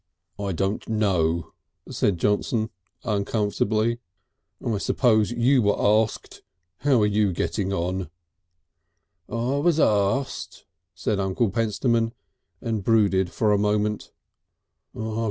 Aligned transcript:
"I 0.39 0.51
don't 0.51 0.89
know," 0.89 1.53
said 1.87 2.17
Johnson 2.17 2.71
uncomfortably. 3.03 3.99
"I 4.65 4.79
suppose 4.79 5.29
you 5.29 5.61
were 5.61 5.79
asked. 5.79 6.41
How 6.79 7.03
are 7.03 7.05
you 7.05 7.31
getting 7.33 7.71
on?" 7.71 8.09
"I 9.29 9.57
was 9.57 9.79
arst," 9.79 10.65
said 10.95 11.19
Uncle 11.19 11.51
Pentstemon, 11.51 12.13
and 12.61 12.83
brooded 12.83 13.29
for 13.31 13.51
a 13.51 13.59
moment. 13.59 14.11